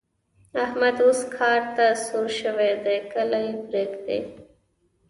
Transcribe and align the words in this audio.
احمد 0.63 0.97
اوس 1.05 1.19
کار 1.35 1.61
ته 1.75 1.85
سور 2.05 2.27
شوی 2.39 2.71
دی؛ 2.83 2.97
کله 3.13 3.37
يې 3.45 3.53
پرېږدي. 3.65 4.19